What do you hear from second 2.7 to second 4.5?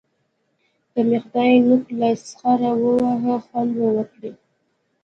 وواهه؛ خوند به وکړي.